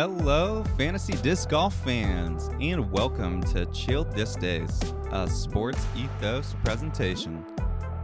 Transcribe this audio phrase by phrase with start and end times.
[0.00, 4.80] Hello, fantasy disc golf fans, and welcome to Chill Disc Days,
[5.10, 7.44] a sports ethos presentation.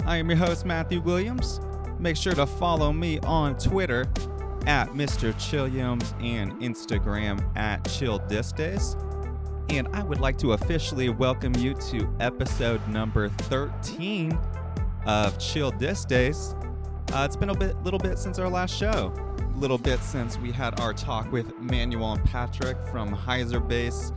[0.04, 1.60] I am your host, Matthew Williams.
[2.00, 4.06] Make sure to follow me on Twitter
[4.66, 5.32] at Mr.
[5.34, 8.96] Chilliams and Instagram at Chill Disc Days.
[9.68, 14.36] And I would like to officially welcome you to episode number 13
[15.06, 16.56] of Chill Disc Days.
[17.12, 19.14] Uh, it's been a bit, little bit since our last show.
[19.56, 24.12] Little bit since we had our talk with Manuel and Patrick from Hyzer Base.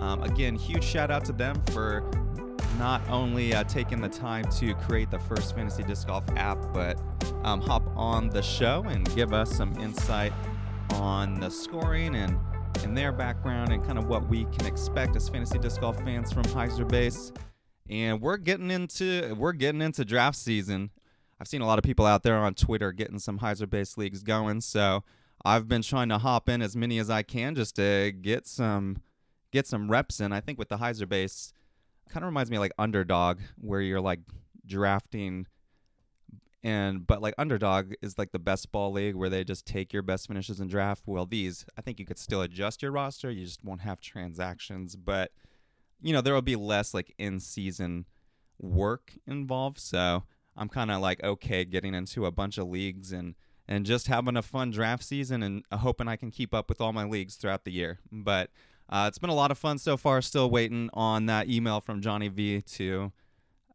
[0.00, 2.10] Um, again, huge shout out to them for
[2.76, 7.00] not only uh, taking the time to create the first fantasy disc golf app, but
[7.44, 10.32] um, hop on the show and give us some insight
[10.94, 12.36] on the scoring and
[12.82, 16.32] in their background and kind of what we can expect as fantasy disc golf fans
[16.32, 17.32] from Hyzer Base.
[17.88, 20.90] And we're getting into we're getting into draft season.
[21.40, 24.22] I've seen a lot of people out there on Twitter getting some Hyzer Base leagues
[24.22, 25.04] going, so
[25.44, 28.98] I've been trying to hop in as many as I can just to get some
[29.50, 30.32] get some reps in.
[30.32, 31.52] I think with the Heiser Base,
[32.08, 34.20] kind of reminds me of like Underdog, where you're like
[34.66, 35.46] drafting
[36.62, 40.02] and but like underdog is like the best ball league where they just take your
[40.02, 43.44] best finishes and draft well these i think you could still adjust your roster you
[43.44, 45.32] just won't have transactions but
[46.02, 48.04] you know there will be less like in season
[48.58, 50.24] work involved so
[50.60, 53.34] i'm kind of like okay getting into a bunch of leagues and
[53.66, 56.92] and just having a fun draft season and hoping i can keep up with all
[56.92, 58.50] my leagues throughout the year but
[58.88, 62.00] uh, it's been a lot of fun so far still waiting on that email from
[62.00, 63.10] johnny v to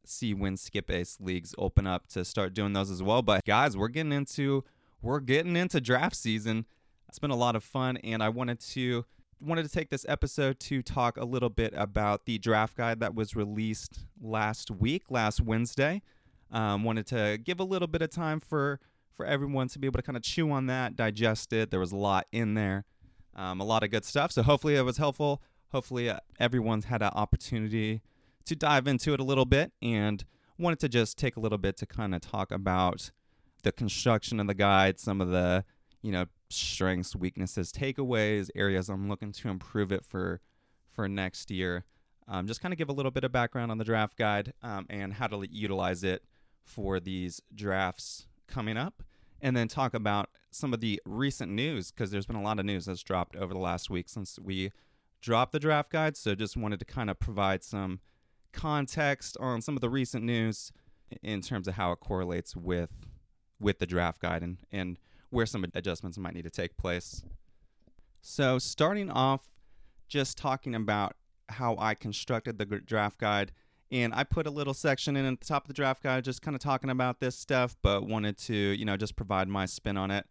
[0.07, 3.21] see when skip ace leagues open up to start doing those as well.
[3.21, 4.63] But guys, we're getting into
[5.01, 6.65] we're getting into draft season.
[7.07, 9.05] It's been a lot of fun, and I wanted to
[9.39, 13.13] wanted to take this episode to talk a little bit about the draft guide that
[13.13, 16.01] was released last week, last Wednesday.
[16.51, 18.79] Um, wanted to give a little bit of time for
[19.15, 21.71] for everyone to be able to kind of chew on that, digest it.
[21.71, 22.83] There was a lot in there,
[23.35, 24.31] um, a lot of good stuff.
[24.31, 25.41] So hopefully it was helpful.
[25.71, 28.01] Hopefully uh, everyone's had an opportunity
[28.45, 30.23] to dive into it a little bit and
[30.57, 33.11] wanted to just take a little bit to kind of talk about
[33.63, 35.65] the construction of the guide, some of the,
[36.01, 40.41] you know, strengths, weaknesses, takeaways, areas I'm looking to improve it for
[40.89, 41.83] for next year.
[42.27, 44.85] Um, just kind of give a little bit of background on the draft guide um,
[44.89, 46.23] and how to utilize it
[46.65, 49.03] for these drafts coming up,
[49.41, 52.65] and then talk about some of the recent news because there's been a lot of
[52.65, 54.71] news that's dropped over the last week since we
[55.21, 56.17] dropped the draft guide.
[56.17, 57.99] So just wanted to kind of provide some
[58.51, 60.71] context on some of the recent news
[61.21, 62.89] in terms of how it correlates with
[63.59, 64.97] with the draft guide and, and
[65.29, 67.23] where some adjustments might need to take place.
[68.21, 69.49] So, starting off,
[70.07, 71.15] just talking about
[71.49, 73.51] how I constructed the draft guide,
[73.95, 76.41] and I put a little section in at the top of the draft guide, just
[76.41, 79.95] kind of talking about this stuff, but wanted to, you know, just provide my spin
[79.95, 80.25] on it.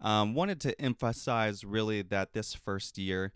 [0.00, 3.34] Um, wanted to emphasize really that this first year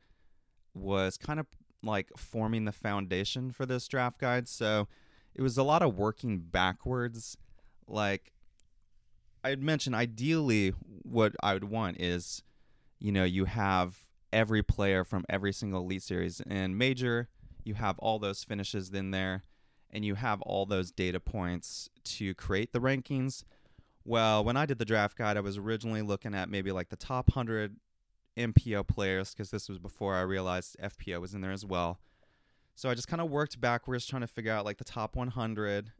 [0.72, 1.46] was kind of
[1.82, 4.48] like forming the foundation for this draft guide.
[4.48, 4.88] So
[5.34, 7.36] it was a lot of working backwards.
[7.86, 8.32] Like
[9.44, 10.72] I had mentioned, ideally,
[11.02, 12.42] what I would want is,
[13.00, 13.98] you know, you have
[14.32, 17.28] every player from every single Elite Series and Major,
[17.64, 19.42] you have all those finishes in there,
[19.94, 23.44] and you have all those data points to create the rankings.
[24.04, 26.96] Well, when I did the draft guide, I was originally looking at maybe like the
[26.96, 27.76] top 100
[28.36, 32.00] MPO players because this was before I realized FPO was in there as well.
[32.74, 35.92] So I just kind of worked backwards trying to figure out like the top 100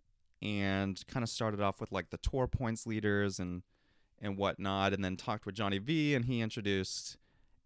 [0.42, 3.62] and kind of started off with like the tour points leaders and
[4.20, 7.16] and whatnot and then talked with Johnny V and he introduced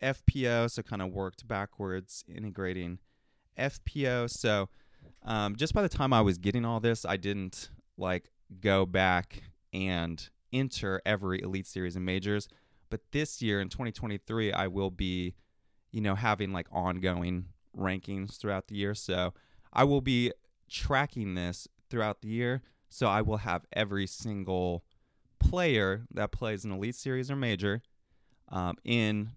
[0.03, 2.99] FPO so kind of worked backwards integrating
[3.59, 4.69] FPO so
[5.23, 8.31] um, just by the time I was getting all this I didn't like
[8.61, 9.43] go back
[9.73, 12.49] and enter every elite series and majors
[12.91, 15.35] but this year in 2023, I will be,
[15.91, 17.47] you know, having like ongoing
[17.77, 18.95] rankings throughout the year.
[18.95, 19.35] So
[19.73, 20.33] I will be
[20.71, 22.63] tracking this throughout the year.
[22.89, 24.85] So I will have every single
[25.39, 27.83] player that plays an Elite Series or Major
[28.49, 29.31] um, in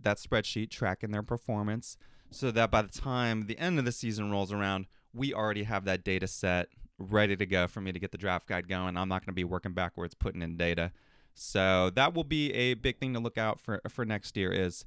[0.00, 1.96] that spreadsheet tracking their performance
[2.30, 5.84] so that by the time the end of the season rolls around, we already have
[5.84, 8.96] that data set ready to go for me to get the draft guide going.
[8.96, 10.92] I'm not going to be working backwards putting in data.
[11.34, 14.50] So that will be a big thing to look out for for next year.
[14.50, 14.84] Is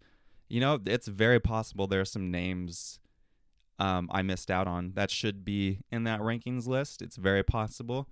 [0.50, 3.00] you know it's very possible there are some names
[3.80, 7.02] um, I missed out on that should be in that rankings list.
[7.02, 8.10] It's very possible.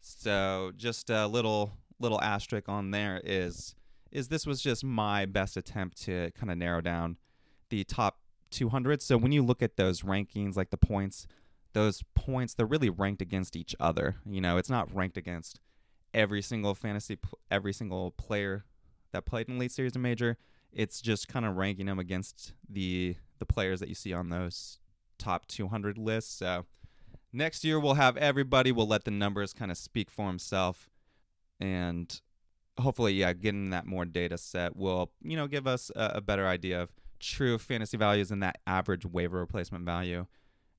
[0.00, 3.74] So just a little little asterisk on there is
[4.10, 7.18] is this was just my best attempt to kind of narrow down
[7.68, 8.13] the top
[8.54, 9.02] 200.
[9.02, 11.26] So when you look at those rankings, like the points,
[11.72, 14.16] those points they're really ranked against each other.
[14.24, 15.60] You know, it's not ranked against
[16.12, 17.18] every single fantasy,
[17.50, 18.64] every single player
[19.12, 20.36] that played in Elite Series and Major.
[20.72, 24.78] It's just kind of ranking them against the the players that you see on those
[25.18, 26.34] top 200 lists.
[26.34, 26.64] So
[27.32, 28.72] next year we'll have everybody.
[28.72, 30.88] We'll let the numbers kind of speak for himself,
[31.60, 32.20] and
[32.78, 36.46] hopefully, yeah, getting that more data set will you know give us a, a better
[36.46, 36.90] idea of
[37.24, 40.26] true fantasy values and that average waiver replacement value.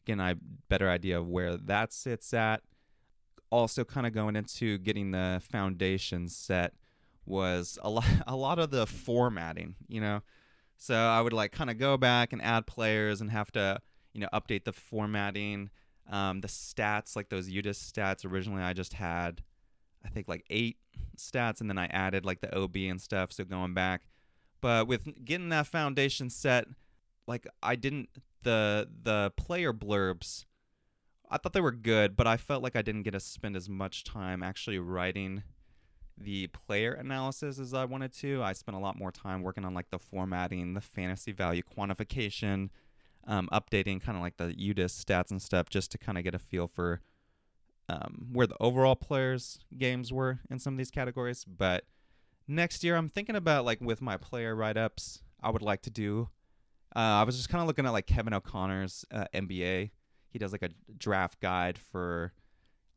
[0.05, 0.35] Again, I
[0.69, 2.61] better idea of where that sits at.
[3.49, 6.73] Also, kind of going into getting the foundation set
[7.25, 10.21] was a lot a lot of the formatting, you know.
[10.77, 13.79] So I would like kind of go back and add players and have to,
[14.13, 15.69] you know, update the formatting,
[16.11, 18.29] um, the stats, like those UDisc stats.
[18.29, 19.41] Originally, I just had,
[20.05, 20.77] I think like eight
[21.17, 23.31] stats, and then I added like the OB and stuff.
[23.31, 24.01] So going back,
[24.61, 26.67] but with getting that foundation set,
[27.27, 28.09] like I didn't
[28.43, 30.45] the the player blurbs.
[31.29, 33.67] I thought they were good, but I felt like I didn't get to spend as
[33.67, 35.43] much time actually writing
[36.17, 38.41] the player analysis as I wanted to.
[38.43, 42.69] I spent a lot more time working on like the formatting, the fantasy value quantification,
[43.27, 46.35] um, updating kind of like the UDisc stats and stuff just to kind of get
[46.35, 47.01] a feel for
[47.89, 51.43] um, where the overall players' games were in some of these categories.
[51.43, 51.85] But
[52.47, 55.89] next year, I'm thinking about like with my player write ups, I would like to
[55.89, 56.29] do.
[56.95, 59.91] Uh, I was just kind of looking at like Kevin O'Connor's uh, NBA.
[60.29, 62.33] He does like a draft guide for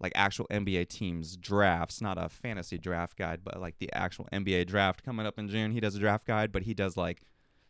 [0.00, 4.66] like actual NBA teams drafts, not a fantasy draft guide, but like the actual NBA
[4.66, 5.72] draft coming up in June.
[5.72, 7.22] He does a draft guide, but he does like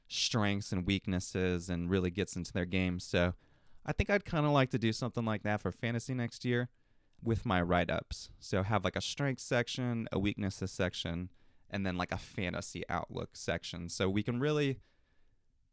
[0.09, 3.05] strengths and weaknesses and really gets into their games.
[3.05, 3.35] So
[3.87, 6.69] I think I'd kind of like to do something like that for fantasy next year
[7.23, 8.31] with my write ups.
[8.39, 11.31] So have like a strengths section, a weaknesses section,
[11.71, 13.89] and then like a fantasy outlook section.
[13.89, 14.81] So we can really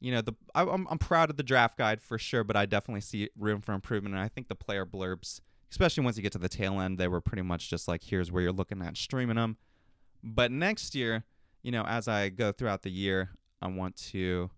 [0.02, 2.66] you know the I, I'm, I'm proud of the draft guide for sure but i
[2.66, 5.40] definitely see room for improvement and i think the player blurbs
[5.76, 8.32] especially once you get to the tail end, they were pretty much just like, here's
[8.32, 9.58] where you're looking at streaming them.
[10.24, 11.26] But next year,
[11.64, 13.32] you know, as I go throughout the year,
[13.62, 14.50] I want to,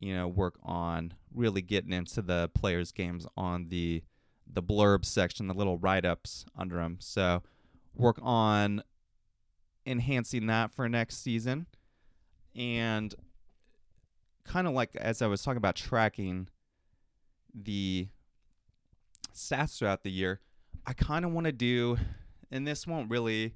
[0.00, 4.02] you know, work on really getting into the players' games on the
[4.50, 6.96] the blurb section, the little write ups under them.
[7.00, 7.42] So
[7.94, 8.82] work on
[9.88, 11.66] enhancing that for next season,
[12.54, 13.14] and
[14.44, 16.48] kind of like as I was talking about tracking
[17.54, 18.08] the
[19.34, 20.40] stats throughout the year,
[20.86, 21.98] I kind of want to do,
[22.50, 23.54] and this won't really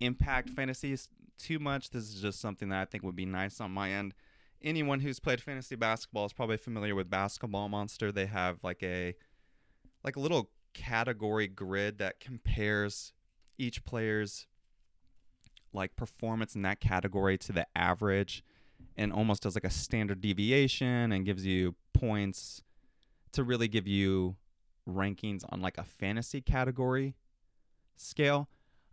[0.00, 1.08] impact fantasies
[1.38, 1.90] too much.
[1.90, 4.14] This is just something that I think would be nice on my end.
[4.62, 8.10] Anyone who's played fantasy basketball is probably familiar with Basketball Monster.
[8.12, 9.14] They have like a
[10.02, 13.12] like a little category grid that compares
[13.58, 14.46] each player's
[15.74, 18.44] like performance in that category to the average
[18.96, 22.62] and almost does like a standard deviation and gives you points
[23.32, 24.36] to really give you
[24.88, 27.16] rankings on like a fantasy category
[27.96, 28.48] scale.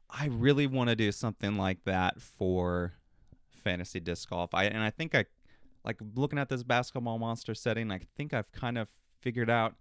[0.10, 2.94] I really want to do something like that for
[3.50, 4.54] fantasy disc golf.
[4.54, 5.26] I and I think I
[5.86, 8.88] like looking at this basketball monster setting, I think I've kind of
[9.22, 9.76] figured out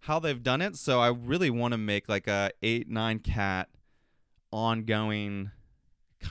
[0.00, 0.76] how they've done it.
[0.76, 3.68] So I really want to make like a 8 9 cat
[4.50, 5.50] ongoing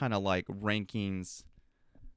[0.01, 1.43] kind of like rankings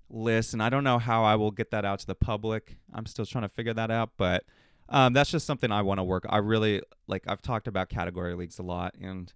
[0.09, 2.79] list and I don't know how I will get that out to the public.
[2.95, 4.45] I'm still trying to figure that out, but
[4.89, 6.25] um, that's just something I want to work.
[6.31, 7.25] I really like.
[7.27, 9.33] I've talked about category leagues a lot, and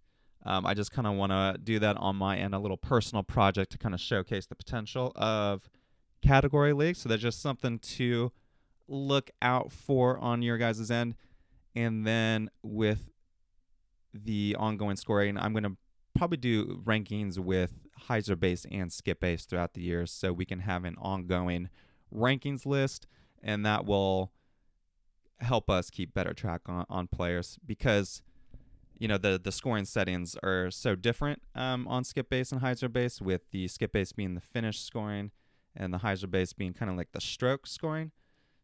[0.47, 3.23] um, I just kind of want to do that on my end, a little personal
[3.23, 5.69] project to kind of showcase the potential of
[6.23, 7.01] category leagues.
[7.01, 8.33] So that's just something to
[8.89, 11.17] look out for on your guys' end.
[11.75, 13.11] And then with
[14.15, 15.77] the ongoing scoring, I'm going to
[16.15, 20.61] probably do rankings with Hyzer base and skip base throughout the years so we can
[20.61, 21.69] have an ongoing
[22.15, 23.07] rankings list
[23.43, 24.33] and that will
[25.41, 28.23] help us keep better track on, on players because
[28.99, 32.93] you know the the scoring settings are so different um, on skip base and hyzer
[32.93, 35.31] base with the skip base being the finish scoring
[35.77, 38.11] and the hyzer base being kind of like the stroke scoring.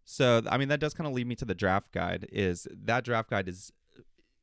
[0.05, 3.05] So i mean that does kind of lead me to the draft guide is that
[3.05, 3.73] draft guide is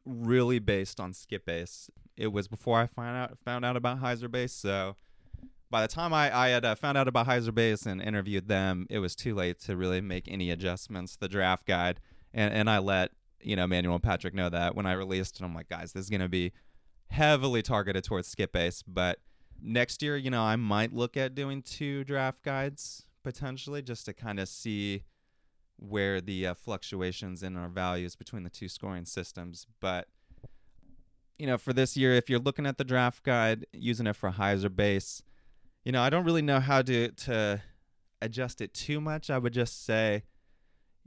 [0.06, 1.90] really based on skip base
[2.22, 4.96] it was before i found out found out about hyzer base so
[5.72, 8.86] by the time I, I had uh, found out about Hyzer Base and interviewed them,
[8.90, 11.16] it was too late to really make any adjustments.
[11.16, 12.02] The draft guide
[12.34, 13.12] and and I let
[13.42, 16.04] you know Manuel and Patrick know that when I released, and I'm like, guys, this
[16.04, 16.52] is gonna be
[17.08, 19.20] heavily targeted towards skip base, but
[19.62, 24.14] next year, you know, I might look at doing two draft guides potentially just to
[24.14, 25.04] kind of see
[25.78, 29.68] where the uh, fluctuations in our values between the two scoring systems.
[29.80, 30.08] But
[31.42, 34.30] you know, for this year, if you're looking at the draft guide, using it for
[34.30, 35.24] Hyzer base,
[35.84, 37.62] you know, I don't really know how to to
[38.22, 39.32] adjust it too much.
[39.32, 40.24] I would just say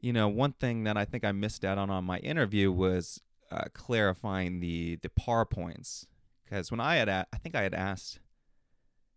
[0.00, 3.20] you know, one thing that I think I missed out on on my interview was
[3.50, 6.06] uh, clarifying the the par points
[6.44, 8.18] because when I had a- I think I had asked,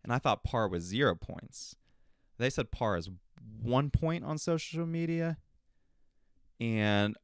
[0.03, 1.75] and I thought par was zero points.
[2.37, 3.09] They said par is
[3.61, 5.39] one point on social media,
[6.59, 7.17] and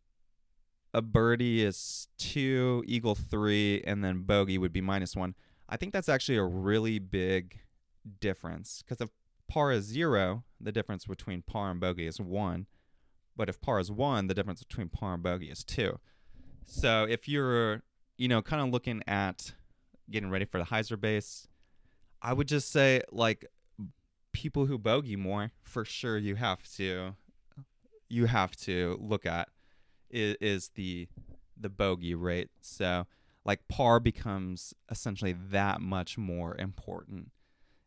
[0.93, 5.35] a birdie is two, eagle three, and then bogey would be minus one.
[5.67, 7.59] I think that's actually a really big
[8.19, 9.09] difference because if
[9.47, 12.67] par is zero, the difference between par and bogey is one.
[13.35, 15.99] But if par is one, the difference between par and bogey is two.
[16.67, 17.81] So if you're,
[18.17, 19.53] you know, kind of looking at
[20.09, 21.47] getting ready for the hyzer base,
[22.21, 23.45] I would just say like
[24.31, 27.15] people who bogey more, for sure you have to
[28.09, 29.49] you have to look at
[30.13, 31.07] is, is the
[31.59, 32.49] the bogey rate.
[32.61, 33.05] So
[33.45, 37.31] like par becomes essentially that much more important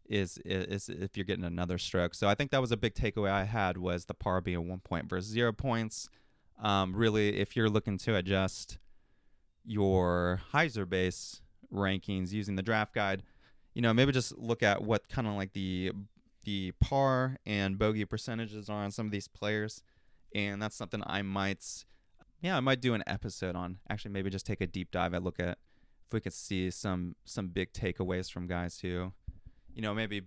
[0.08, 2.14] is, is if you're getting another stroke.
[2.14, 4.80] So I think that was a big takeaway I had was the par being one
[4.80, 6.08] point versus zero points.
[6.62, 8.78] Um, really, if you're looking to adjust
[9.64, 11.42] your hyzer base
[11.72, 13.22] rankings using the draft guide,
[13.74, 15.92] you know, maybe just look at what kind of like the
[16.44, 19.82] the par and bogey percentages are on some of these players,
[20.34, 21.84] and that's something I might,
[22.40, 23.78] yeah, I might do an episode on.
[23.88, 25.58] Actually, maybe just take a deep dive and look at
[26.06, 29.12] if we could see some some big takeaways from guys who,
[29.74, 30.22] you know, maybe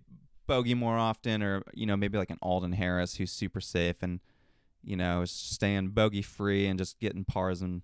[0.47, 4.19] bogey more often, or you know, maybe like an Alden Harris who's super safe and
[4.83, 7.81] you know staying bogey free and just getting pars and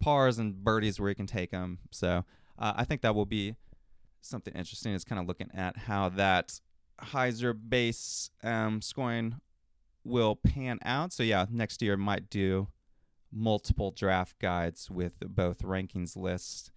[0.00, 1.78] pars and birdies where he can take them.
[1.90, 2.24] So
[2.58, 3.56] uh, I think that will be
[4.20, 4.92] something interesting.
[4.92, 6.60] Is kind of looking at how that
[7.00, 9.40] Hyzer base um, scoring
[10.04, 11.12] will pan out.
[11.12, 12.68] So yeah, next year might do
[13.34, 16.70] multiple draft guides with both rankings lists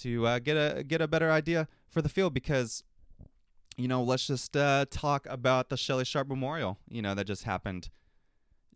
[0.00, 2.82] to uh, get a get a better idea for the field because
[3.76, 7.44] you know let's just uh, talk about the Shelly Sharp Memorial you know that just
[7.44, 7.90] happened.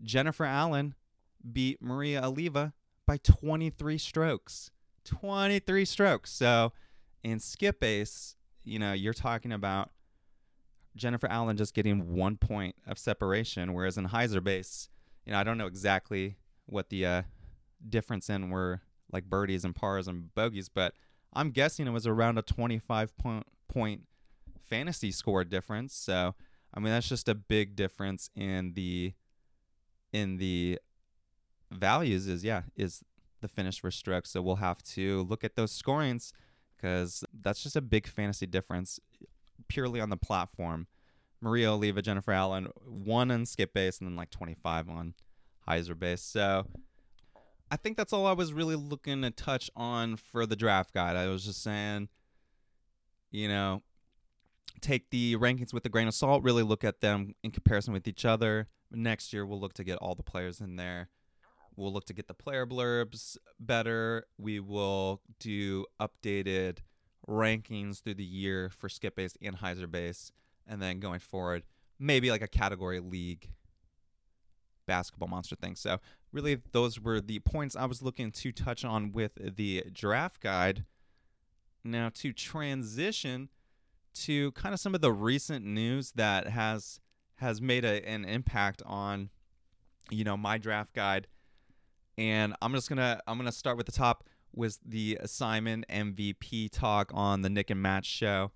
[0.02, 0.94] Jennifer Allen
[1.52, 2.72] beat Maria Oliva
[3.06, 4.70] by 23 strokes.
[5.04, 6.32] 23 strokes.
[6.32, 6.72] So
[7.22, 9.90] in skip base, you know, you're talking about
[10.96, 14.88] Jennifer Allen just getting one point of separation, whereas in Hyzer base,
[15.26, 17.22] you know, I don't know exactly what the uh,
[17.88, 18.80] difference in were
[19.12, 20.94] like birdies and pars and bogeys, but
[21.32, 24.02] I'm guessing it was around a 25 point, point
[24.68, 25.94] fantasy score difference.
[25.94, 26.34] So,
[26.72, 29.12] I mean, that's just a big difference in the
[30.12, 30.78] in the
[31.70, 32.26] values.
[32.28, 33.02] Is yeah, is
[33.44, 34.30] the finish for strokes.
[34.30, 36.32] So we'll have to look at those scorings
[36.76, 38.98] because that's just a big fantasy difference
[39.68, 40.86] purely on the platform.
[41.40, 45.14] Maria Oliva, Jennifer Allen, one on skip base and then like 25 on
[45.68, 46.22] Hyzer base.
[46.22, 46.66] So
[47.70, 51.16] I think that's all I was really looking to touch on for the draft guide.
[51.16, 52.08] I was just saying,
[53.30, 53.82] you know,
[54.80, 58.06] take the rankings with a grain of salt, really look at them in comparison with
[58.06, 58.68] each other.
[58.90, 61.08] Next year, we'll look to get all the players in there.
[61.76, 64.26] We'll look to get the player blurbs better.
[64.38, 66.78] We will do updated
[67.28, 70.30] rankings through the year for skip base and Hyzer base,
[70.68, 71.64] and then going forward,
[71.98, 73.48] maybe like a category league
[74.86, 75.76] basketball monster thing.
[75.76, 75.98] So
[76.32, 80.84] really, those were the points I was looking to touch on with the draft guide.
[81.84, 83.50] Now to transition
[84.14, 87.00] to kind of some of the recent news that has
[87.36, 89.28] has made a, an impact on
[90.10, 91.26] you know my draft guide
[92.16, 94.22] and i'm just gonna i'm gonna start with the top
[94.56, 98.52] was the Simon MVP talk on the Nick and Matt show.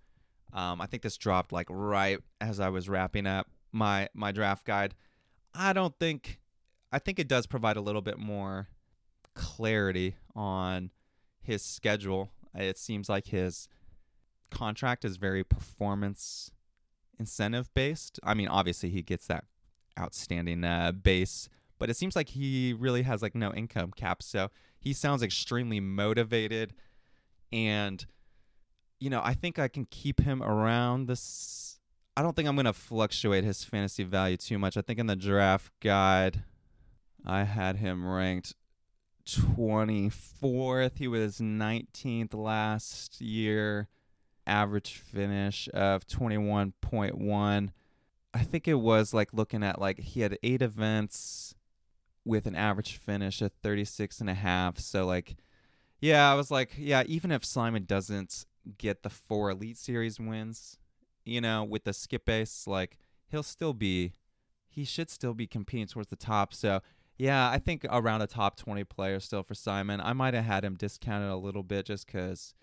[0.52, 4.64] Um, I think this dropped like right as I was wrapping up my my draft
[4.64, 4.94] guide.
[5.54, 6.40] I don't think
[6.92, 8.68] I think it does provide a little bit more
[9.34, 10.90] clarity on
[11.40, 12.30] his schedule.
[12.54, 13.68] It seems like his
[14.50, 16.50] contract is very performance
[17.18, 18.18] incentive based.
[18.22, 19.44] I mean, obviously he gets that
[19.98, 24.22] outstanding uh, base, but it seems like he really has like no income cap.
[24.22, 26.74] So he sounds extremely motivated
[27.52, 28.04] and
[29.00, 31.77] you know, I think I can keep him around this
[32.18, 34.76] I don't think I'm going to fluctuate his fantasy value too much.
[34.76, 36.42] I think in the draft guide
[37.25, 38.56] I had him ranked
[39.25, 40.98] 24th.
[40.98, 43.87] He was 19th last year.
[44.48, 47.68] Average finish of 21.1.
[48.34, 51.54] I think it was like looking at like he had eight events
[52.25, 54.80] with an average finish of 36 and a half.
[54.80, 55.37] So like
[56.00, 58.44] yeah, I was like, yeah, even if Simon doesn't
[58.76, 60.78] get the four Elite Series wins,
[61.28, 62.99] you know, with the skip base, like
[63.30, 64.12] he'll still be
[64.68, 66.54] he should still be competing towards the top.
[66.54, 66.80] So
[67.16, 70.00] yeah, I think around a top 20 player still for Simon.
[70.00, 72.54] I might have had him discounted a little bit just because,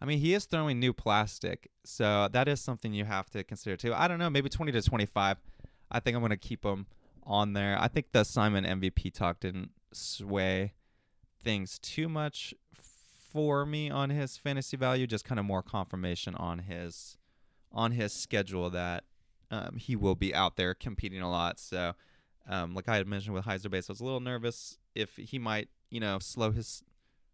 [0.00, 1.68] I mean, he is throwing new plastic.
[1.84, 3.92] So that is something you have to consider too.
[3.92, 5.38] I don't know, maybe 20 to 25.
[5.90, 6.86] I think I'm going to keep him
[7.24, 7.76] on there.
[7.80, 10.74] I think the Simon MVP talk didn't sway
[11.42, 16.60] things too much for me on his fantasy value, just kind of more confirmation on
[16.60, 17.18] his
[17.76, 19.04] on his schedule that
[19.50, 21.60] um, he will be out there competing a lot.
[21.60, 21.92] So,
[22.48, 25.38] um, like I had mentioned with Hyzer Base, I was a little nervous if he
[25.38, 26.82] might, you know, slow his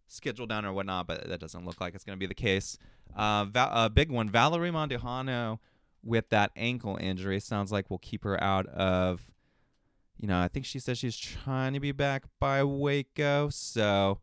[0.08, 2.76] schedule down or whatnot, but that doesn't look like it's going to be the case.
[3.16, 5.58] Uh, a uh, big one, Valerie Mandujano
[6.02, 9.30] with that ankle injury sounds like we'll keep her out of.
[10.18, 13.48] You know, I think she says she's trying to be back by Waco.
[13.48, 14.20] So,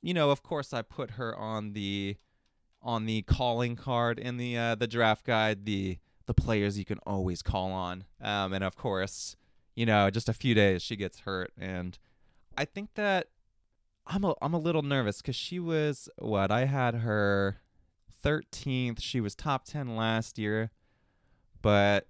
[0.00, 2.16] you know, of course, I put her on the
[2.86, 5.66] on the calling card in the uh, the draft guide.
[5.66, 8.04] The the players you can always call on.
[8.22, 9.36] Um, and of course,
[9.74, 11.98] you know, just a few days she gets hurt, and
[12.56, 13.28] I think that
[14.06, 17.56] I'm a I'm a little nervous because she was what I had her
[18.24, 19.00] 13th.
[19.00, 20.70] She was top 10 last year,
[21.60, 22.06] but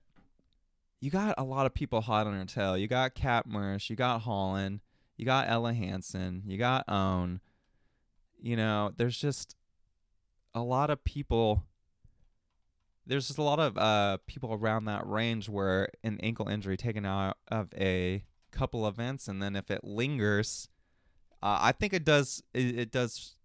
[1.01, 2.77] you got a lot of people hot on her tail.
[2.77, 4.81] You got Kat Mertsch, you got Holland,
[5.17, 7.41] you got Ella Hansen, you got Ohn.
[8.39, 9.57] You know, there's just
[10.57, 11.63] a lot of people
[13.07, 17.07] there's just a lot of uh, people around that range where an ankle injury taken
[17.07, 20.69] out of a couple events, and then if it lingers,
[21.41, 23.37] uh, I think it does it, it does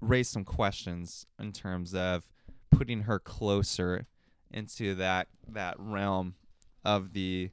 [0.00, 2.24] raise some questions in terms of
[2.70, 4.06] putting her closer
[4.50, 6.36] into that that realm
[6.82, 7.50] of the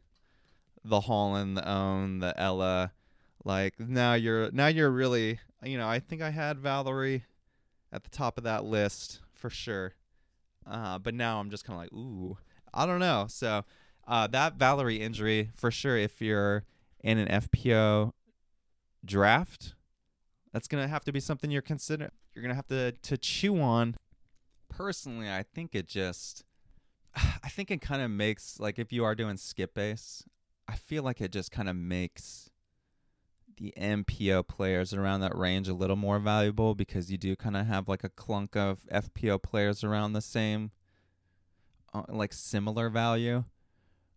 [0.86, 2.94] the Holland, the Ohn, the Ella.
[3.44, 7.26] Like now you're now you're really you know I think I had Valerie
[7.94, 9.94] at the top of that list for sure.
[10.70, 12.38] Uh, but now I'm just kind of like, ooh,
[12.74, 13.28] I don't know.
[13.30, 13.64] So
[14.08, 16.64] uh, that Valerie injury, for sure, if you're
[17.02, 18.12] in an FPO
[19.06, 19.76] draft,
[20.52, 22.12] that's gonna have to be something you're considering.
[22.34, 23.96] You're gonna have to to chew on.
[24.70, 26.44] Personally, I think it just,
[27.16, 30.24] I think it kind of makes like if you are doing skip base,
[30.68, 32.43] I feel like it just kind of makes
[33.58, 37.66] the MPO players around that range a little more valuable because you do kind of
[37.66, 40.72] have like a clunk of FPO players around the same,
[41.94, 43.44] uh, like similar value.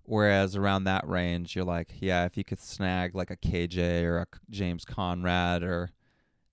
[0.03, 4.19] Whereas around that range, you're like, yeah, if you could snag like a KJ or
[4.19, 5.91] a James Conrad, or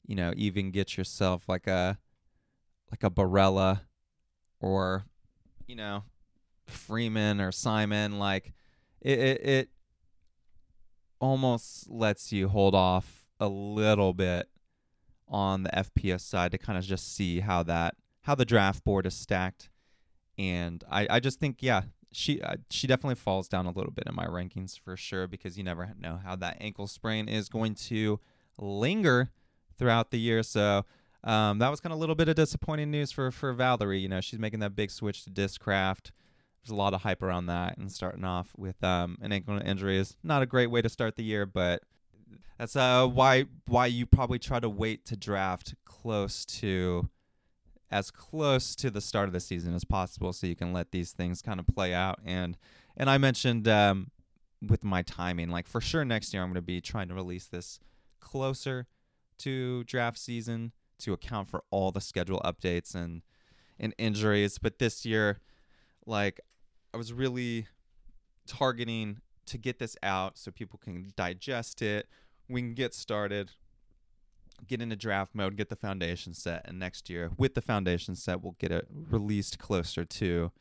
[0.07, 1.99] you know, even get yourself like a
[2.89, 3.81] like a Barela,
[4.59, 5.05] or
[5.67, 6.03] you know,
[6.65, 8.53] Freeman or Simon, like
[9.01, 9.69] it, it, it
[11.23, 14.49] almost lets you hold off a little bit
[15.25, 19.05] on the FPO side to kind of just see how that how the draft board
[19.05, 19.69] is stacked.
[20.37, 24.05] And I, I just think yeah she uh, she definitely falls down a little bit
[24.05, 27.75] in my rankings for sure because you never know how that ankle sprain is going
[27.75, 28.19] to
[28.57, 29.31] linger
[29.77, 30.43] throughout the year.
[30.43, 30.83] So
[31.23, 33.99] um, that was kind of a little bit of disappointing news for for Valerie.
[33.99, 36.11] You know she's making that big switch to Discraft
[36.63, 39.97] there's a lot of hype around that and starting off with um, an ankle injury
[39.97, 41.83] is not a great way to start the year but
[42.57, 47.09] that's uh why why you probably try to wait to draft close to
[47.93, 51.11] as close to the start of the season as possible so you can let these
[51.11, 52.19] things kind of play out.
[52.25, 52.57] And
[52.97, 54.09] and I mentioned um,
[54.67, 57.45] with my timing like for sure next year I'm going to be trying to release
[57.45, 57.79] this
[58.19, 58.87] closer
[59.39, 63.21] to draft season to account for all the schedule updates and
[63.79, 64.57] and injuries.
[64.57, 65.39] But this year
[66.03, 66.41] like
[66.93, 67.67] I was really
[68.45, 72.07] targeting to get this out so people can digest it.
[72.47, 73.51] We can get started,
[74.67, 78.41] get into draft mode, get the foundation set, and next year with the foundation set,
[78.41, 80.51] we'll get it released closer to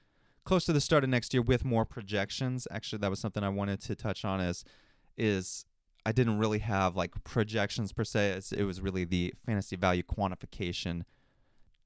[0.45, 2.67] close to the start of next year with more projections.
[2.71, 4.65] Actually, that was something I wanted to touch on is
[5.17, 5.67] is
[6.05, 8.41] I didn't really have like projections per se.
[8.57, 11.03] it was really the fantasy value quantification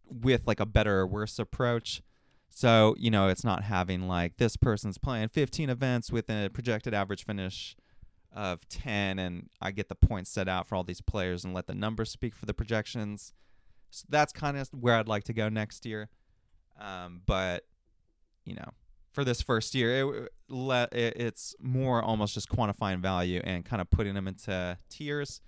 [0.08, 2.02] with like a better or worse approach.
[2.50, 6.94] So, you know, it's not having like this person's playing 15 events with a projected
[6.94, 7.76] average finish
[8.34, 11.66] of 10 and I get the points set out for all these players and let
[11.66, 13.32] the numbers speak for the projections.
[13.90, 16.08] So that's kind of where I'd like to go next year.
[16.80, 17.64] Um, but,
[18.44, 18.70] you know,
[19.12, 24.14] for this first year, it, it's more almost just quantifying value and kind of putting
[24.14, 25.40] them into tiers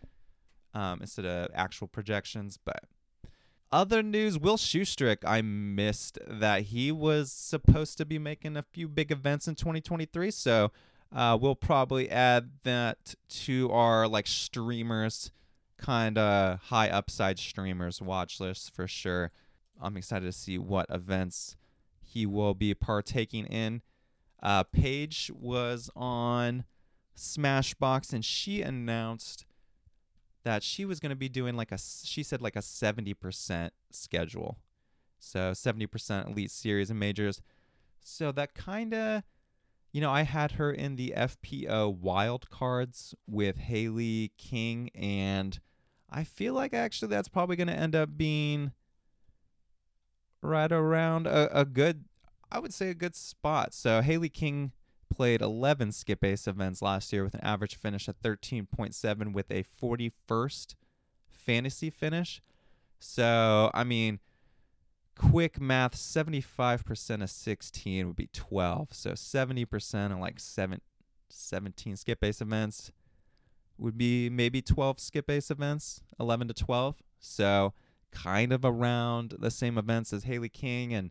[0.72, 2.58] um, instead of actual projections.
[2.64, 2.84] But
[3.70, 8.88] other news, Will Schusterick, I missed that he was supposed to be making a few
[8.88, 10.30] big events in 2023.
[10.30, 10.72] So
[11.14, 15.30] uh, we'll probably add that to our like streamers,
[15.76, 19.30] kind of high upside streamers watch list for sure.
[19.80, 21.56] I'm excited to see what events
[22.00, 23.82] he will be partaking in.
[24.42, 26.64] Uh, Paige was on
[27.16, 29.44] Smashbox and she announced
[30.44, 34.58] that she was going to be doing like a she said like a 70% schedule.
[35.18, 37.42] So 70% elite series and majors.
[38.00, 39.22] So that kind of
[39.92, 45.58] you know, I had her in the FPO wild cards with Haley King and
[46.10, 48.72] I feel like actually that's probably going to end up being
[50.42, 52.04] right around a, a good
[52.50, 53.74] I would say a good spot.
[53.74, 54.72] So Haley King
[55.08, 59.64] played 11 skip ace events last year with an average finish of 13.7 with a
[59.64, 60.74] 41st
[61.30, 62.42] fantasy finish.
[62.98, 64.20] So, I mean,
[65.16, 68.92] quick math 75% of 16 would be 12.
[68.92, 70.80] So, 70% of like seven,
[71.28, 72.90] 17 skip ace events
[73.78, 77.02] would be maybe 12 skip ace events, 11 to 12.
[77.20, 77.72] So,
[78.10, 81.10] kind of around the same events as Haley King and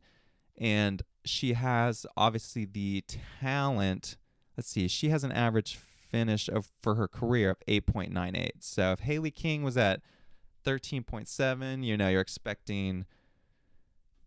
[0.57, 3.03] and she has obviously the
[3.39, 4.17] talent.
[4.55, 8.51] Let's see, she has an average finish of for her career of 8.98.
[8.59, 10.01] So if Haley King was at
[10.65, 13.05] 13.7, you know, you're expecting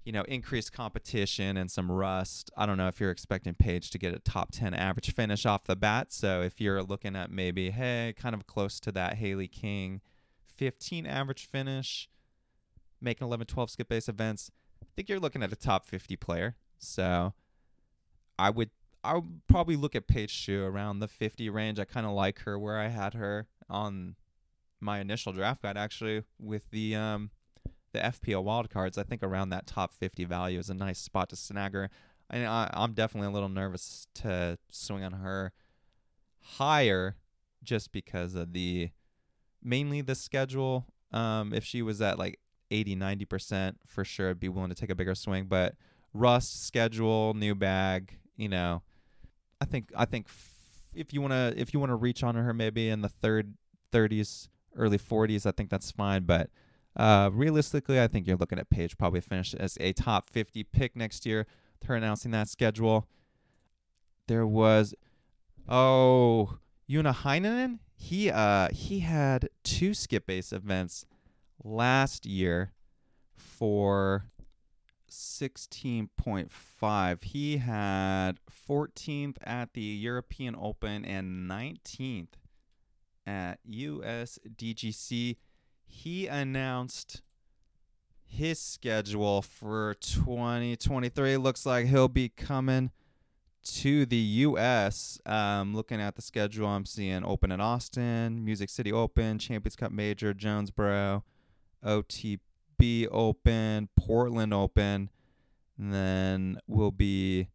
[0.04, 2.50] you know, increased competition and some rust.
[2.56, 5.64] I don't know if you're expecting Paige to get a top 10 average finish off
[5.64, 6.12] the bat.
[6.12, 10.00] So if you're looking at maybe, hey, kind of close to that Haley King
[10.56, 12.08] 15 average finish,
[13.00, 14.50] making 11, 12 skip base events,
[14.94, 16.56] think you're looking at a top 50 player.
[16.78, 17.34] So
[18.38, 18.70] I would
[19.02, 21.78] I would probably look at Paige Shue around the 50 range.
[21.78, 24.16] I kind of like her where I had her on
[24.80, 27.30] my initial draft guide actually with the um
[27.92, 28.98] the FPO wildcards.
[28.98, 31.90] I think around that top 50 value is a nice spot to snag her.
[32.30, 35.52] I, I I'm definitely a little nervous to swing on her
[36.40, 37.16] higher
[37.62, 38.90] just because of the
[39.62, 40.86] mainly the schedule.
[41.12, 42.38] Um, if she was at like
[42.70, 45.46] 80, 90% for sure, I'd be willing to take a bigger swing.
[45.46, 45.74] But
[46.12, 48.82] rust schedule, new bag, you know,
[49.60, 50.54] I think I think f-
[50.94, 53.54] if you wanna if you wanna reach on her maybe in the third
[53.92, 56.24] 30s, early 40s, I think that's fine.
[56.24, 56.50] But
[56.96, 60.96] uh, realistically, I think you're looking at Paige probably finish as a top 50 pick
[60.96, 61.46] next year.
[61.86, 63.08] Her announcing that schedule.
[64.26, 64.94] There was,
[65.68, 67.78] oh, Joona Heinonen.
[67.96, 71.04] He uh he had two skip base events
[71.62, 72.72] last year
[73.34, 74.30] for
[75.10, 77.24] 16.5.
[77.24, 82.28] He had 14th at the European Open and 19th
[83.26, 85.36] at USDGC.
[85.86, 87.20] He announced
[88.24, 91.36] his schedule for 2023.
[91.36, 92.90] Looks like he'll be coming
[93.62, 95.20] to the U.S.
[95.26, 99.92] Um, looking at the schedule, I'm seeing Open in Austin, Music City Open, Champions Cup
[99.92, 101.24] Major, Jonesboro,
[101.84, 105.10] OTB Open, Portland Open,
[105.78, 107.48] and then we'll be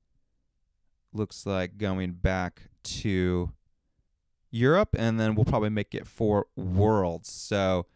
[1.13, 3.51] looks like going back to
[4.51, 7.29] Europe, and then we'll probably make it for Worlds.
[7.29, 7.87] So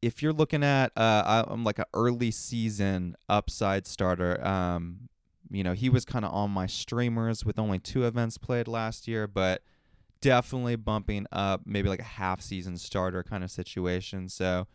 [0.00, 5.08] if you're looking at uh, I'm like an early season upside starter, um,
[5.50, 9.08] you know, he was kind of on my streamers with only two events played last
[9.08, 9.62] year, but
[10.20, 14.28] definitely bumping up maybe like a half season starter kind of situation.
[14.28, 14.66] So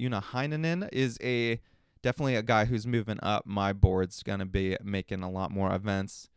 [0.00, 1.60] Joona Heinonen is a
[2.02, 3.46] definitely a guy who's moving up.
[3.46, 6.28] My board's gonna be making a lot more events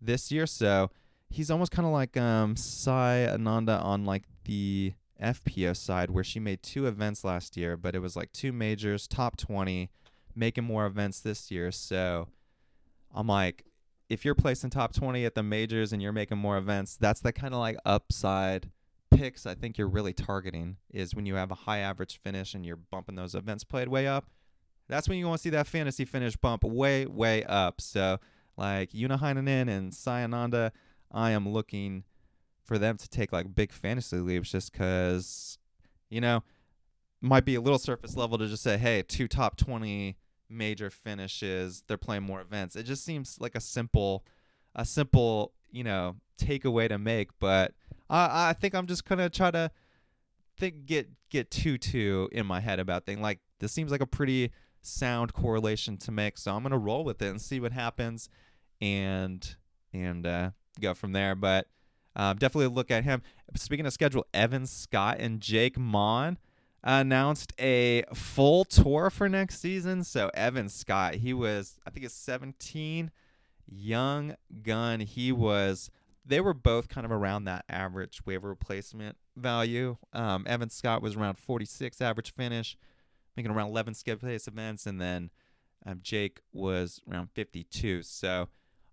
[0.00, 0.90] this year, so
[1.28, 6.40] he's almost kind of like um Sai Ananda on like the FPO side, where she
[6.40, 9.90] made two events last year, but it was like two majors, top twenty,
[10.34, 11.70] making more events this year.
[11.72, 12.28] So
[13.14, 13.64] I'm like,
[14.08, 17.32] if you're placing top twenty at the majors and you're making more events, that's the
[17.32, 18.70] kind of like upside
[19.10, 22.64] picks I think you're really targeting is when you have a high average finish and
[22.64, 24.26] you're bumping those events played way up.
[24.88, 27.80] That's when you want to see that fantasy finish bump way, way up.
[27.80, 28.18] So,
[28.56, 30.72] like Joona Heinonen and Sai Ananda,
[31.12, 32.04] I am looking
[32.64, 35.58] for them to take like big fantasy leaps just because,
[36.08, 36.42] you know,
[37.20, 40.16] might be a little surface level to just say, hey, two top 20
[40.48, 42.76] major finishes, they're playing more events.
[42.76, 44.24] It just seems like a simple,
[44.74, 47.74] a simple, you know, takeaway to make, but
[48.10, 49.70] I I think I'm just gonna try to
[50.58, 53.20] think get get two two in my head about things.
[53.20, 54.50] Like this seems like a pretty
[54.82, 58.28] sound correlation to make, so I'm gonna roll with it and see what happens,
[58.80, 59.56] and
[59.92, 61.34] and uh, go from there.
[61.34, 61.68] But
[62.16, 63.22] um, definitely look at him.
[63.56, 66.38] Speaking of schedule, Evan Scott and Jake Monn
[66.82, 70.02] announced a full tour for next season.
[70.04, 73.10] So Evan Scott, he was I think it's 17,
[73.66, 75.00] young gun.
[75.00, 75.90] He was
[76.24, 79.96] they were both kind of around that average waiver replacement value.
[80.12, 82.76] Um, Evan Scott was around 46 average finish,
[83.36, 85.30] making around 11 skip pace events, and then
[85.86, 88.02] um, Jake was around 52.
[88.02, 88.48] So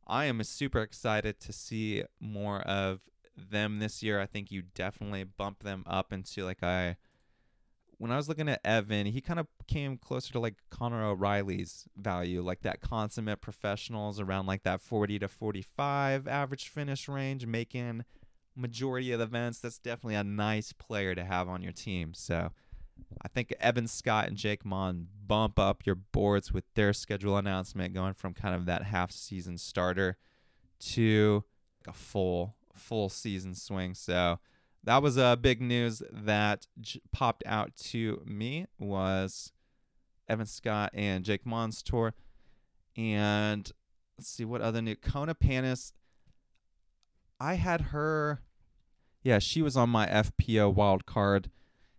[0.07, 3.01] I am super excited to see more of
[3.35, 4.19] them this year.
[4.19, 6.95] I think you definitely bump them up into like a
[7.97, 11.88] when I was looking at Evan, he kind of came closer to like Connor O'Reilly's
[11.97, 18.05] value, like that consummate professionals around like that 40 to 45 average finish range, making
[18.55, 19.60] majority of the events.
[19.60, 22.13] That's definitely a nice player to have on your team.
[22.13, 22.51] So
[23.21, 27.93] I think Evan Scott and Jake Monn bump up your boards with their schedule announcement,
[27.93, 30.17] going from kind of that half season starter
[30.79, 31.43] to
[31.88, 33.95] a full full season swing.
[33.95, 34.39] So
[34.88, 39.52] that was a uh, big news that j- popped out to me was
[40.30, 42.13] Evan Scott and Jake Monstor.
[42.95, 43.69] And
[44.17, 45.91] let's see what other new Kona Panis.
[47.38, 48.39] I had her
[49.23, 51.50] yeah, she was on my FPO wild card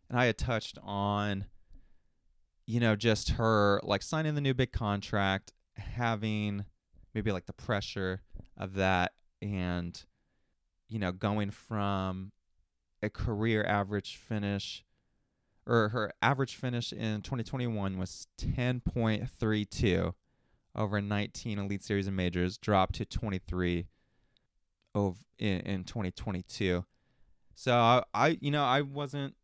[0.09, 1.45] and I had touched on
[2.65, 6.65] you know, just her like signing the new big contract, having
[7.15, 8.23] maybe like the pressure
[8.57, 10.03] of that and
[10.89, 12.33] you know, going from
[13.03, 14.85] a career average finish
[15.69, 20.15] or her average finish in 2021 was 10.32
[20.75, 23.87] over 19 Elite Series and majors, dropped to 23
[24.95, 26.85] of in, in 2022.
[27.55, 29.35] So I, I, you know, I wasn't,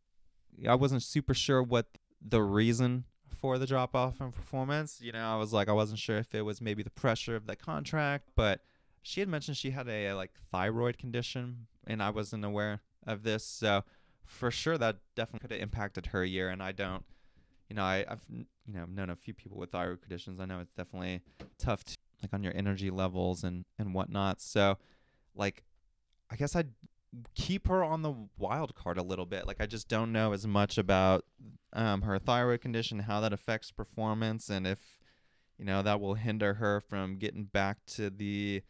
[0.67, 1.85] I wasn't super sure what
[2.25, 3.03] the reason
[3.39, 4.99] for the drop off in performance.
[5.01, 7.45] You know, I was like, I wasn't sure if it was maybe the pressure of
[7.45, 8.61] the contract, but
[9.03, 13.23] she had mentioned she had a, a like thyroid condition, and I wasn't aware of
[13.23, 13.45] this.
[13.45, 13.83] So
[14.25, 16.49] for sure, that definitely could have impacted her year.
[16.49, 17.03] And I don't,
[17.69, 20.39] you know, I, I've you know known a few people with thyroid conditions.
[20.39, 21.21] I know it's definitely
[21.57, 24.41] tough to like on your energy levels and and whatnot.
[24.41, 24.77] So
[25.35, 25.63] like,
[26.29, 26.71] I guess I'd
[27.33, 29.47] keep her on the wild card a little bit.
[29.47, 31.25] Like I just don't know as much about
[31.73, 34.79] um, her thyroid condition, how that affects performance, and if
[35.57, 38.61] you know that will hinder her from getting back to the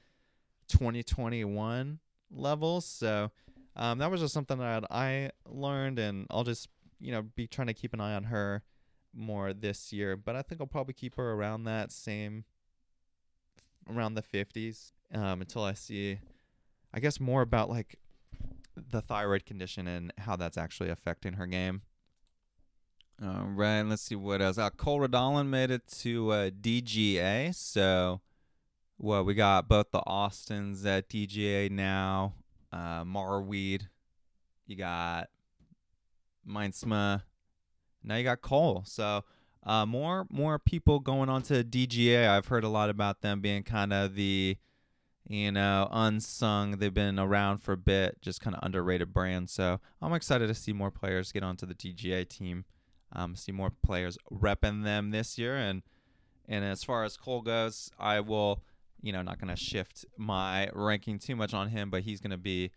[0.67, 1.99] 2021
[2.31, 2.85] levels.
[2.85, 3.31] So
[3.75, 7.67] um, that was just something that I learned, and I'll just you know be trying
[7.67, 8.63] to keep an eye on her
[9.13, 10.15] more this year.
[10.15, 12.45] But I think I'll probably keep her around that same
[13.89, 16.19] around the 50s um, until I see,
[16.93, 17.97] I guess, more about like
[18.75, 21.81] the thyroid condition and how that's actually affecting her game.
[23.23, 24.57] All right, let's see what else.
[24.57, 27.55] Uh, Cole Redalen made it to uh, DGA.
[27.55, 28.19] So,
[28.97, 32.33] well, we got both the Austins at DGA now.
[32.75, 33.87] Uh, Marwede,
[34.67, 35.29] you got
[36.47, 37.23] Meinsma.
[38.03, 38.83] Now you got Cole.
[38.85, 39.23] So,
[39.63, 42.27] uh, more more people going on to DGA.
[42.27, 44.57] I've heard a lot about them being kind of the
[45.27, 46.77] you know, unsung.
[46.77, 49.49] They've been around for a bit, just kind of underrated brand.
[49.49, 52.65] So I'm excited to see more players get onto the DGA team.
[53.11, 55.55] Um, see more players repping them this year.
[55.55, 55.81] And
[56.47, 58.61] and as far as Cole goes, I will,
[59.01, 62.31] you know, not going to shift my ranking too much on him, but he's going
[62.31, 62.71] to be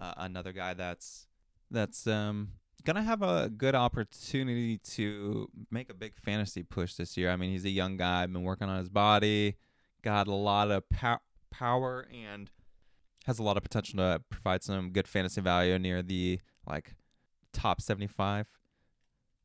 [0.00, 1.26] uh, another guy that's
[1.70, 2.50] that's um
[2.84, 7.30] gonna have a good opportunity to make a big fantasy push this year.
[7.30, 9.56] I mean, he's a young guy, been working on his body,
[10.02, 12.50] got a lot of power power and
[13.26, 16.96] has a lot of potential to provide some good fantasy value near the like
[17.52, 18.48] top 75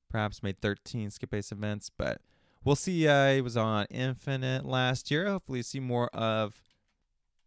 [0.10, 2.20] perhaps made 13 skip base events but
[2.63, 6.62] we'll see uh, was on infinite last year hopefully see more of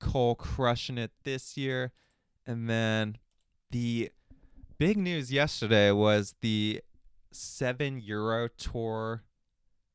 [0.01, 1.92] cole crushing it this year
[2.46, 3.16] and then
[3.70, 4.11] the
[4.79, 6.81] big news yesterday was the
[7.31, 9.22] seven euro tour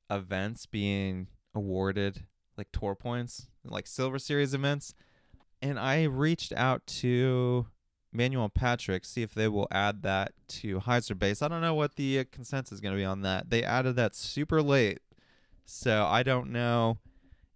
[0.10, 2.24] events being awarded
[2.58, 4.94] like tour points, like Silver Series events.
[5.62, 7.68] And I reached out to
[8.12, 11.42] Manuel and Patrick, to see if they will add that to Hyzer Base.
[11.42, 13.50] I don't know what the consensus is going to be on that.
[13.50, 15.00] They added that super late.
[15.70, 16.98] So I don't know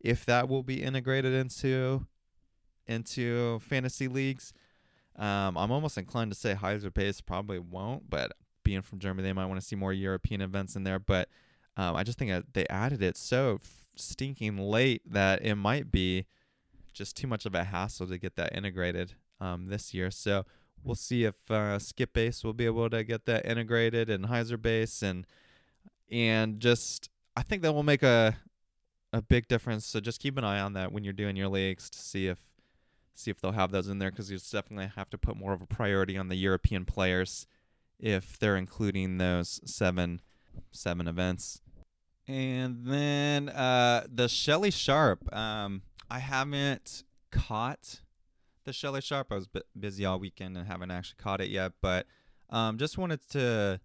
[0.02, 2.06] if that will be integrated into
[2.86, 4.52] into fantasy leagues.
[5.16, 9.34] Um, I'm almost inclined to say Hyzer Base probably won't, but being from Germany, they
[9.34, 11.00] might want to see more European events in there.
[11.00, 11.30] But
[11.78, 13.60] um, I just think they added it so
[13.96, 16.26] stinking late that it might be
[16.92, 20.12] just too much of a hassle to get that integrated um, this year.
[20.12, 20.46] So
[20.84, 24.62] we'll see if uh, Skip Base will be able to get that integrated and Hyzer
[24.62, 25.26] Base and
[26.10, 28.38] and just I think that will make a
[29.14, 29.86] a big difference.
[29.86, 32.40] So just keep an eye on that when you're doing your leagues to see if
[33.14, 35.62] see if they'll have those in there because you definitely have to put more of
[35.62, 37.46] a priority on the European players
[38.00, 40.22] if they're including those seven
[40.72, 41.62] seven events.
[42.28, 45.34] And then uh, the Shelly Sharp.
[45.36, 48.02] Um, I haven't caught
[48.64, 49.32] the Shelly Sharp.
[49.32, 51.74] I was busy all weekend and haven't actually caught it yet.
[51.82, 52.06] But
[52.50, 53.80] um, just wanted to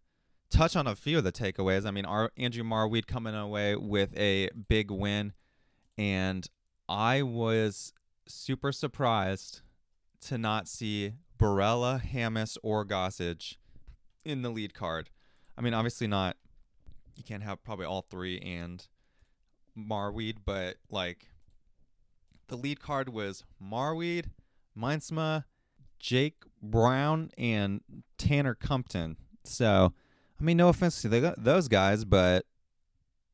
[0.51, 1.87] touch on a few of the takeaways.
[1.87, 5.33] I mean, our Andrew Marwede coming away with a big win,
[5.99, 6.49] and
[6.89, 7.93] I was
[8.27, 9.61] super surprised
[10.23, 13.57] to not see Barela, Hammes, or Gossage
[14.25, 15.11] in the lead card.
[15.57, 16.37] I mean, obviously not
[17.17, 18.87] you can't have probably all three and
[19.77, 21.29] Marwede, but like
[22.49, 24.27] the lead card was Marwede,
[24.79, 25.45] Meinsma,
[25.99, 27.81] Jake Brown, and
[28.19, 29.17] Tanner Compton.
[29.45, 29.93] So,
[30.39, 32.45] I mean, no offense to those guys, but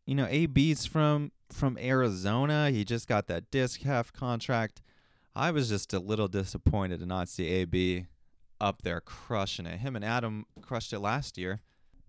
[0.07, 2.71] you know, AB's from from Arizona.
[2.71, 4.83] He just got that disc half contract.
[5.35, 8.07] I was just a little disappointed to not see AB
[8.61, 9.79] up there crushing it.
[9.79, 11.61] Him and Adam crushed it last year.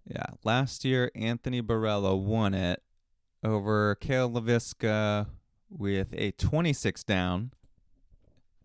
[0.06, 2.84] Yeah, last year Anthony Barela won it
[3.44, 5.28] over Kalle Leiviska
[5.70, 7.52] with a 26 down.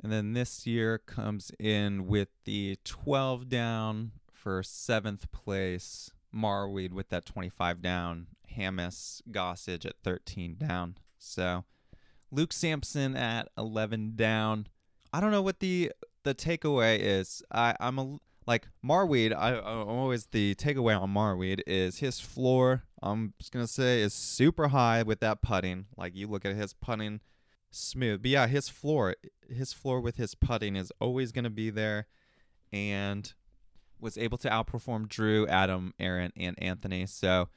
[0.02, 6.10] And then this year comes in with the 12 down for seventh place.
[6.34, 8.26] Marwede with that 25 down.
[8.56, 10.96] Hammes Gossage at 13 down.
[11.18, 11.64] So
[12.30, 14.66] Luke Samson at 11 down.
[15.12, 15.92] I don't know what the
[16.24, 17.42] the takeaway is.
[17.52, 19.34] I I'm a like Marwede.
[19.34, 22.84] I I'm always the takeaway on Marwede is his floor.
[23.02, 25.86] I'm just gonna say is super high with that putting.
[25.96, 27.20] Like you look at his putting,
[27.70, 28.22] smooth.
[28.22, 29.14] But yeah, his floor,
[29.48, 32.06] his floor with his putting is always gonna be there,
[32.72, 33.32] and
[34.00, 37.06] was able to outperform Drew, Adam, Aaron, and Anthony.
[37.06, 37.48] So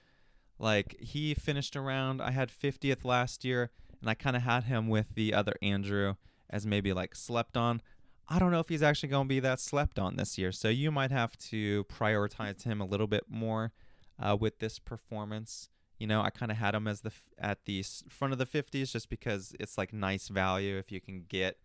[0.59, 2.21] like he finished around.
[2.21, 6.15] I had 50th last year and I kind of had him with the other Andrew
[6.49, 7.81] as maybe like slept on.
[8.27, 10.69] I don't know if he's actually going to be that slept on this year, so
[10.69, 13.73] you might have to prioritize him a little bit more
[14.19, 15.69] uh, with this performance.
[15.99, 18.91] You know, I kind of had him as the at the front of the 50s
[18.91, 21.57] just because it's like nice value if you can get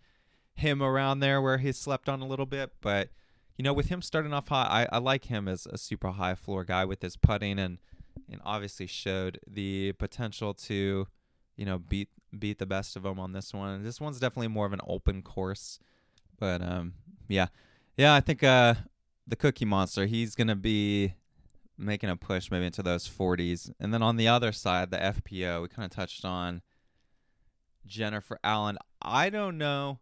[0.54, 2.72] him around there where he slept on a little bit.
[2.80, 3.10] But
[3.56, 6.34] you know, with him starting off high, I, I like him as a super high
[6.34, 7.78] floor guy with his putting and
[8.30, 11.06] and obviously showed the potential to
[11.56, 13.82] you know beat beat the best of them on this one.
[13.82, 15.78] This one's definitely more of an open course,
[16.38, 16.94] but um,
[17.28, 17.46] yeah,
[17.96, 18.74] yeah, I think uh,
[19.26, 21.14] the Cookie Monster, he's gonna be
[21.78, 25.62] making a push maybe into those 40s, and then on the other side, the FPO,
[25.62, 26.62] we kind of touched on
[27.86, 28.76] Jennifer Allen.
[29.00, 30.00] I don't know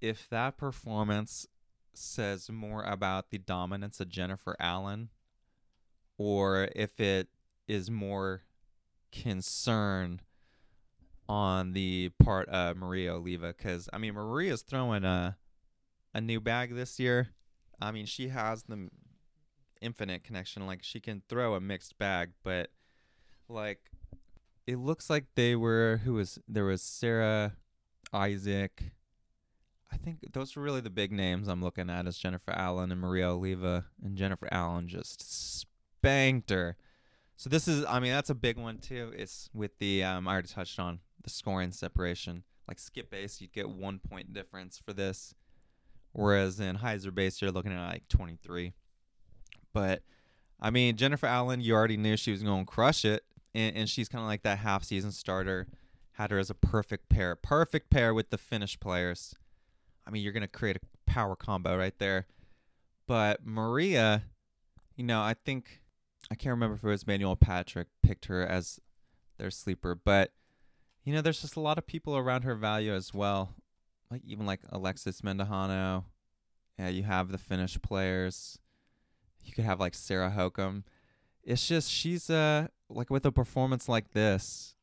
[0.00, 1.46] if that performance
[1.96, 5.10] says more about the dominance of Jennifer Allen
[6.18, 7.28] or if it
[7.66, 8.42] is more
[9.12, 10.20] concern
[11.28, 15.36] on the part of Maria Oliva because I mean Maria's throwing a
[16.12, 17.30] a new bag this year.
[17.80, 18.88] I mean she has the
[19.80, 22.70] infinite connection, like she can throw a mixed bag, but
[23.48, 23.90] like
[24.66, 27.54] it looks like they were who was there was Sarah
[28.12, 28.92] Isaac.
[29.94, 33.00] I think those were really the big names I'm looking at is Jennifer Allen and
[33.00, 36.76] Maria Oliva and Jennifer Allen just spanked her.
[37.36, 39.12] So this is I mean that's a big one too.
[39.16, 42.42] It's with the um I already touched on the scoring separation.
[42.66, 45.34] Like skip base, you'd get one point difference for this,
[46.12, 48.72] whereas in hyzer base, you're looking at like 23.
[49.72, 50.02] But
[50.60, 53.22] I mean, Jennifer Allen, you already knew she was going to crush it,
[53.54, 55.68] and, and she's kind of like that half season starter.
[56.12, 59.34] Had her as a perfect pair, perfect pair with the Finnish players.
[60.06, 62.26] I mean, you're going to create a power combo right there.
[63.06, 64.24] But Maria,
[64.96, 65.80] you know, I think
[66.30, 68.80] I can't remember if it was Manuel Patrick picked her as
[69.38, 70.32] their sleeper, but
[71.04, 73.54] you know, there's just a lot of people around her value as well.
[74.10, 76.04] Like even like Alexis Mandujano.
[76.78, 78.58] Yeah, you have the Finnish players.
[79.44, 80.84] You could have like Sarah Hokom.
[81.42, 84.74] It's just she's uh like with a performance like this,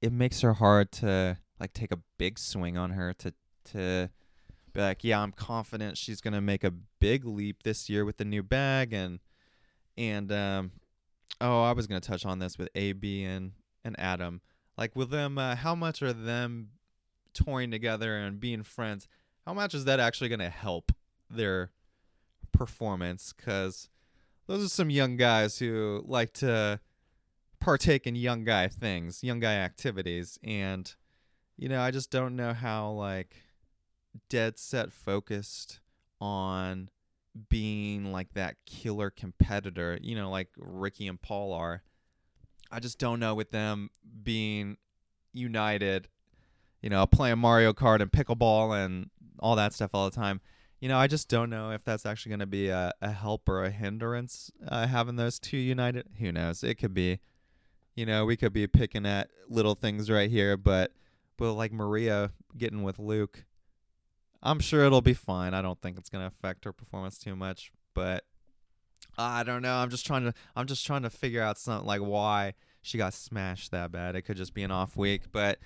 [0.00, 3.34] it makes her hard to like take a big swing on her to
[3.72, 4.10] to
[4.78, 8.24] be like, yeah, I'm confident she's gonna make a big leap this year with the
[8.24, 9.18] new bag and
[9.96, 10.72] and um
[11.40, 13.52] oh I was gonna touch on this with AB and
[13.84, 14.40] and Adam.
[14.76, 16.70] Like with them uh, how much are them
[17.34, 19.06] touring together and being friends
[19.46, 20.92] how much is that actually to help
[21.30, 21.70] their
[22.52, 23.32] performance?
[23.36, 23.88] Because
[24.46, 26.80] those are some young guys who like to
[27.60, 30.94] partake in young guy things young guy activities and
[31.56, 33.34] you know i just don't know how like
[34.28, 35.80] dead set focused
[36.20, 36.88] on
[37.48, 41.82] being like that killer competitor you know like ricky and paul are
[42.70, 43.90] I just don't know with them
[44.22, 44.76] being
[45.32, 46.08] united,
[46.82, 50.40] you know, playing Mario Kart and pickleball and all that stuff all the time.
[50.80, 53.48] You know, I just don't know if that's actually going to be a, a help
[53.48, 56.06] or a hindrance uh, having those two united.
[56.18, 56.62] Who knows?
[56.62, 57.20] It could be.
[57.96, 60.92] You know, we could be picking at little things right here, but
[61.36, 63.44] but like Maria getting with Luke,
[64.42, 65.54] I'm sure it'll be fine.
[65.54, 68.24] I don't think it's going to affect her performance too much, but
[69.16, 69.74] I don't know.
[69.74, 73.14] I'm just trying to I'm just trying to figure out something like why she got
[73.14, 74.14] smashed that bad.
[74.14, 75.58] It could just be an off week, but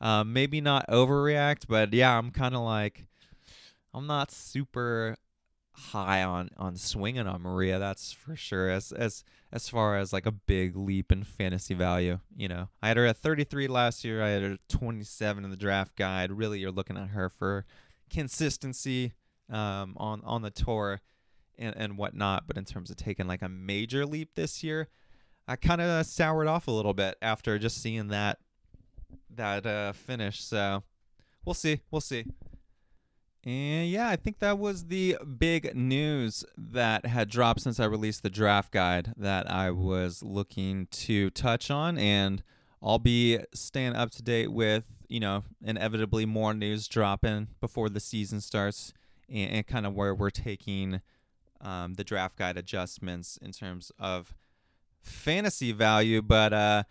[0.00, 1.64] um, maybe not overreact.
[1.68, 3.06] But yeah, I'm kind of like
[3.94, 5.16] I'm not super
[5.72, 7.78] high on on swinging on Maria.
[7.78, 8.68] That's for sure.
[8.68, 12.88] As as as far as like a big leap in fantasy value, you know, I
[12.88, 14.22] had her at 33 last year.
[14.22, 16.32] I had her 27 in the draft guide.
[16.32, 17.64] Really, you're looking at her for
[18.10, 19.14] consistency
[19.50, 21.00] um, on on the tour
[21.58, 22.46] and, and whatnot.
[22.46, 24.88] But in terms of taking like a major leap this year,
[25.46, 28.38] I kind of soured off a little bit after just seeing that
[29.34, 30.42] that uh, finish.
[30.42, 30.82] So
[31.44, 32.24] we'll see, we'll see.
[33.42, 38.22] And yeah, I think that was the big news that had dropped since I released
[38.22, 41.96] the draft guide that I was looking to touch on.
[41.96, 42.42] And
[42.82, 48.00] I'll be staying up to date with, you know, inevitably more news dropping before the
[48.00, 48.92] season starts
[49.28, 51.00] and, and kind of where we're taking
[51.60, 54.34] um, the draft guide adjustments in terms of
[55.02, 56.22] fantasy value.
[56.22, 56.82] But, uh,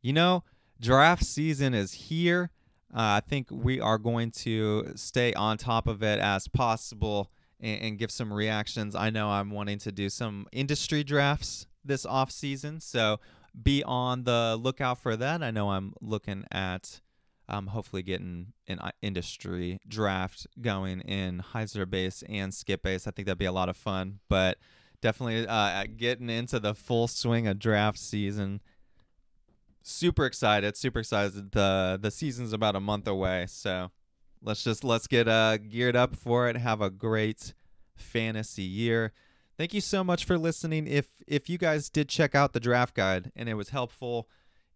[0.00, 0.44] you know,
[0.80, 2.50] draft season is here.
[2.94, 7.30] Uh, I think we are going to stay on top of it as possible
[7.60, 8.94] and, and, give some reactions.
[8.94, 13.18] I know I'm wanting to do some industry drafts this off season, so
[13.60, 15.42] be on the lookout for that.
[15.42, 17.00] I know I'm looking at
[17.48, 23.06] um, hopefully getting an uh, industry draft going in Hyzer base and skip base.
[23.06, 24.58] I think that'd be a lot of fun, but
[25.00, 28.60] definitely uh, getting into the full swing of draft season
[29.86, 31.52] super excited, super excited.
[31.52, 33.90] The the season's about a month away, so
[34.42, 36.56] let's just let's get uh geared up for it.
[36.56, 37.54] Have a great
[37.94, 39.12] fantasy year.
[39.58, 40.86] Thank you so much for listening.
[40.86, 44.28] If if you guys did check out the draft guide and it was helpful,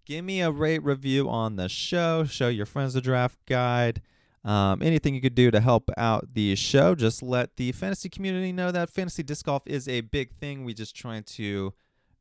[0.06, 2.24] give me a rate review on the show.
[2.24, 4.00] Show your friends the draft guide.
[4.42, 8.52] Um, anything you could do to help out the show, just let the fantasy community
[8.52, 10.64] know that fantasy disc golf is a big thing.
[10.64, 11.74] We just trying to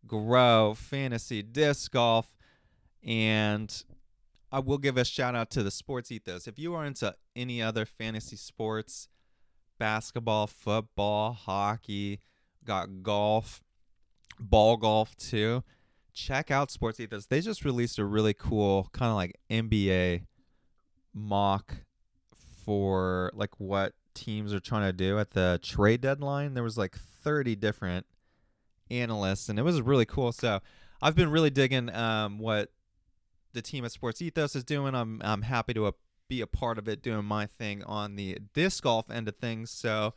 [0.06, 2.36] grow fantasy disc golf.
[3.02, 3.74] And
[4.52, 6.46] I will give a shout out to the sports ethos.
[6.46, 9.08] If you are into any other fantasy sports,
[9.78, 12.20] basketball, football, hockey,
[12.70, 13.62] got golf,
[14.40, 15.64] ball golf too,
[16.14, 17.26] check out Sports Ethos.
[17.26, 20.26] They just released a really cool kind of like NBA
[21.14, 21.78] mock
[22.64, 26.54] for like what teams are trying to do at the trade deadline.
[26.54, 28.06] There was like 30 different
[28.92, 30.32] analysts and it was really cool.
[30.32, 30.60] So
[31.02, 32.70] I've been really digging um, what
[33.54, 34.94] the team at Sports Ethos is doing.
[34.94, 35.92] I'm I'm happy to
[36.28, 39.72] be a part of it, doing my thing on the disc golf end of things.
[39.72, 40.14] So,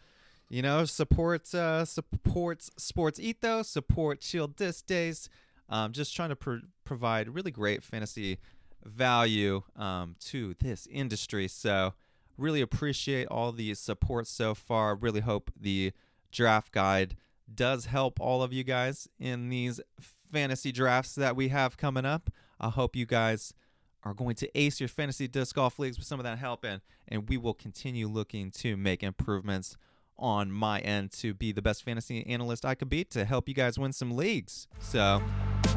[0.53, 5.31] you know, supports uh, supports Sports Ethos, support Chill Disc Days.
[5.71, 8.39] Um, just trying to pro- provide really great fantasy
[8.85, 11.49] value um, to this industry.
[11.49, 11.95] So,
[12.37, 14.95] really appreciate all the support so far.
[14.95, 15.93] Really hope the
[16.31, 17.17] draft guide
[17.53, 22.29] does help all of you guys in these fantasy drafts that we have coming up.
[22.61, 23.55] I hope you guys
[24.03, 26.83] are going to ace your fantasy disc golf leagues with some of that help and
[27.09, 29.77] and we will continue looking to make improvements
[30.23, 33.55] on my end to be the best fantasy analyst I could be to help you
[33.55, 34.69] guys win some leagues.
[34.79, 35.23] So,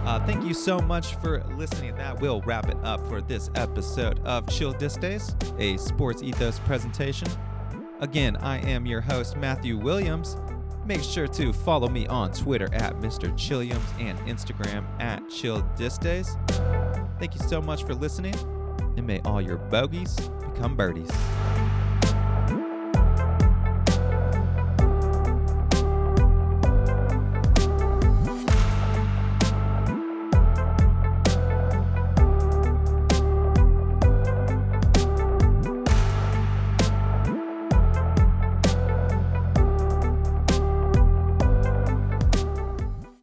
[0.02, 1.96] uh, thank you so much for listening.
[1.96, 6.60] That will wrap it up for this episode of Chill Disc Days, a sports ethos
[6.60, 7.28] presentation.
[8.00, 10.38] Again, I am your host, Matthew Williams.
[10.86, 13.32] Make sure to follow me on Twitter at Mr.
[13.34, 16.38] Chilliams and Instagram at Chill Disc Days.
[17.20, 18.36] Thank you so much for listening,
[18.96, 20.16] and may all your bogeys
[20.54, 21.10] become birdies.